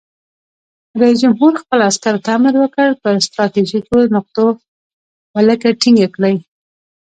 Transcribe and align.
رئیس 1.01 1.17
جمهور 1.23 1.51
خپلو 1.61 1.81
عسکرو 1.91 2.23
ته 2.25 2.29
امر 2.37 2.53
وکړ؛ 2.59 2.87
پر 3.01 3.13
ستراتیژیکو 3.27 3.97
نقطو 4.15 4.45
ولکه 5.35 5.67
ټینګه 5.81 6.07
کړئ! 6.15 6.35